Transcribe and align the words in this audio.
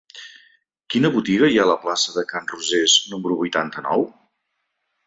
Quina 0.93 1.11
botiga 1.17 1.51
hi 1.51 1.59
ha 1.59 1.67
a 1.67 1.71
la 1.73 1.77
plaça 1.85 2.17
de 2.17 2.25
Can 2.35 2.51
Rosés 2.55 2.99
número 3.13 3.39
vuitanta-nou? 3.45 4.11